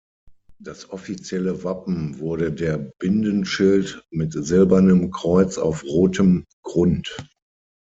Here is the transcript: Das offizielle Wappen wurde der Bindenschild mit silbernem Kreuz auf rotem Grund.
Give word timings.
Das 0.59 0.89
offizielle 0.89 1.63
Wappen 1.63 2.17
wurde 2.17 2.51
der 2.51 2.79
Bindenschild 2.97 4.03
mit 4.09 4.33
silbernem 4.33 5.11
Kreuz 5.11 5.59
auf 5.59 5.83
rotem 5.83 6.47
Grund. 6.63 7.15